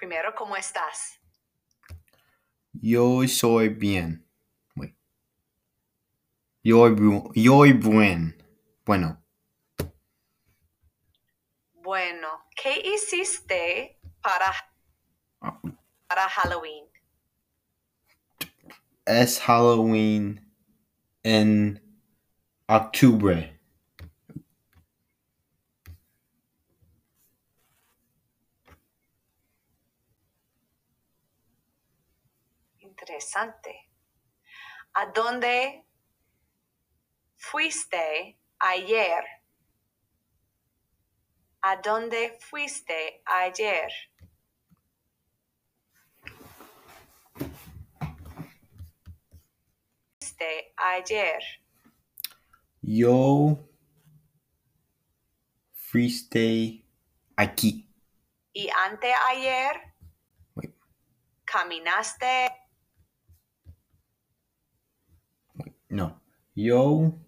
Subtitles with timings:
[0.00, 1.20] Primero, ¿cómo estás?
[2.72, 4.26] Yo soy bien.
[4.74, 4.96] Wait.
[6.64, 6.88] Yo,
[7.34, 8.42] yo buen.
[8.86, 9.22] Bueno.
[11.74, 14.54] Bueno, ¿qué hiciste para,
[16.06, 16.86] para Halloween?
[19.04, 20.50] Es Halloween
[21.22, 22.02] en
[22.68, 23.59] octubre.
[32.90, 33.88] Interesante.
[34.94, 35.86] ¿A dónde
[37.36, 39.24] fuiste ayer?
[41.62, 43.92] ¿A dónde fuiste ayer?
[50.18, 51.42] Fuiste ayer.
[52.82, 53.56] Yo
[55.72, 56.84] fuiste
[57.36, 57.88] aquí.
[58.52, 59.94] Y anteayer
[60.56, 60.74] Wait.
[61.44, 62.60] caminaste
[65.90, 66.22] No.
[66.54, 67.18] Yo.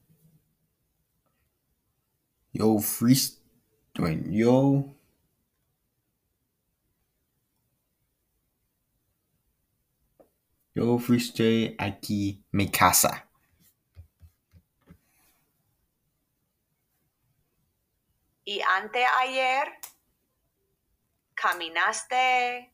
[2.52, 2.78] Yo.
[4.30, 4.96] Yo.
[10.74, 13.28] Yo fuiste aquí mi casa.
[18.44, 19.72] y anteayer
[21.34, 22.72] caminaste,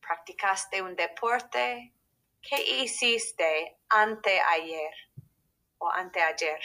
[0.00, 1.92] practicaste un deporte.
[2.40, 5.07] ¿Qué hiciste anteayer
[5.80, 6.60] o anteayer?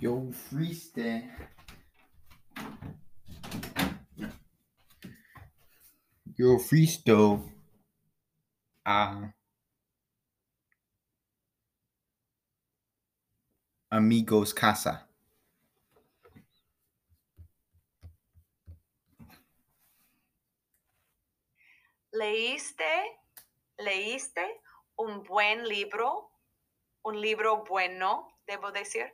[0.00, 1.28] Yo fuiste.
[6.36, 7.12] Yo fuiste
[8.84, 9.34] a
[13.90, 15.07] amigos casa.
[22.18, 23.20] ¿Leíste,
[23.76, 24.60] leíste
[24.96, 26.32] un buen libro?
[27.02, 29.06] Un libro bueno, debo decir.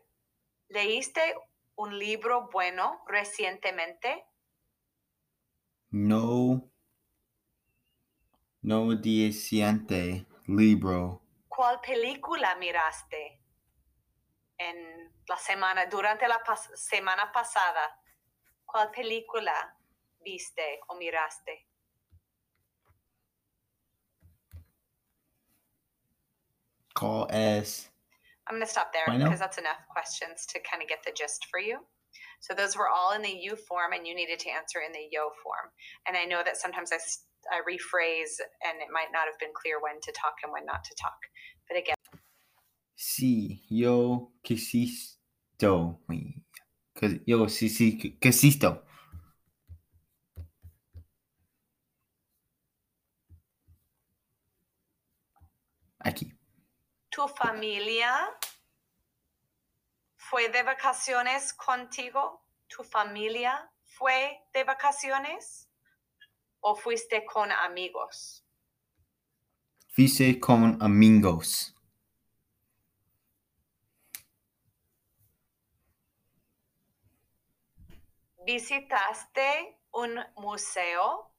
[0.68, 1.34] ¿Leíste
[1.76, 4.24] un libro bueno recientemente?
[5.90, 6.70] No.
[8.62, 11.20] No diciente libro.
[11.48, 13.38] ¿Cuál película miraste
[14.56, 18.00] en la semana, durante la pas- semana pasada?
[18.64, 19.76] ¿Cuál película
[20.20, 21.68] viste o miraste?
[26.94, 27.90] Call es.
[28.46, 31.46] I'm going to stop there because that's enough questions to kind of get the gist
[31.50, 31.78] for you.
[32.40, 35.08] So those were all in the you form, and you needed to answer in the
[35.10, 35.72] yo form.
[36.06, 36.96] And I know that sometimes I,
[37.50, 40.84] I rephrase, and it might not have been clear when to talk and when not
[40.84, 41.18] to talk.
[41.68, 41.94] But again,
[42.96, 45.98] Sí, yo quisisto.
[47.26, 48.82] Yo sí que- quisisto.
[56.04, 56.33] Aquí.
[57.14, 58.12] ¿Tu familia
[60.16, 62.42] fue de vacaciones contigo?
[62.66, 65.68] ¿Tu familia fue de vacaciones?
[66.58, 68.44] ¿O fuiste con amigos?
[69.90, 71.76] Fice con amigos.
[78.44, 81.30] ¿Visitaste un museo?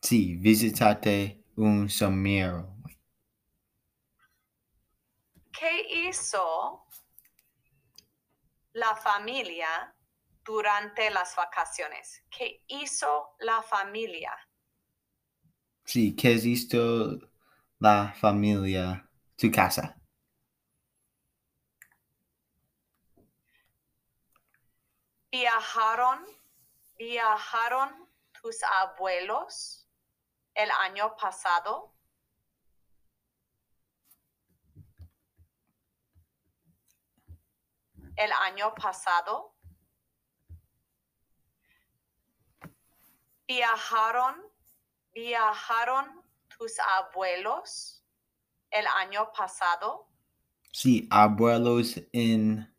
[0.00, 2.80] Sí, visitate un sombrero.
[5.60, 6.86] ¿Qué hizo
[8.72, 9.94] la familia
[10.44, 12.24] durante las vacaciones?
[12.30, 14.32] ¿Qué hizo la familia?
[15.84, 17.18] Sí, ¿qué esto?
[17.78, 19.96] La familia, tu casa.
[25.32, 26.26] ¿Viajaron,
[26.96, 28.08] viajaron
[28.40, 29.88] tus abuelos
[30.54, 31.94] el año pasado?
[38.20, 39.56] El año pasado.
[43.48, 44.34] ¿Viajaron,
[45.14, 46.22] viajaron
[46.58, 48.04] tus abuelos
[48.70, 50.06] el año pasado?
[50.70, 52.76] Sí, abuelos en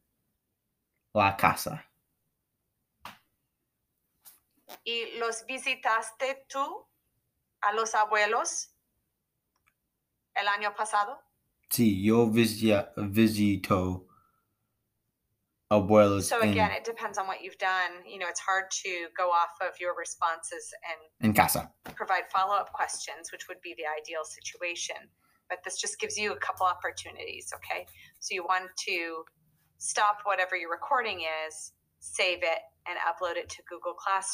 [1.11, 1.91] la casa.
[4.83, 6.87] ¿Y los visitaste tú
[7.61, 8.75] a los abuelos
[10.35, 11.19] el año pasado?
[11.71, 12.71] Sí, yo visi-
[16.21, 17.91] So again, it depends on what you've done.
[18.05, 21.71] You know, it's hard to go off of your responses and en casa.
[21.95, 24.97] provide follow-up questions, which would be the ideal situation.
[25.49, 27.85] But this just gives you a couple opportunities, okay?
[28.19, 29.23] So you want to
[29.77, 34.31] stop whatever your recording is, save it, and upload it to Google Classroom.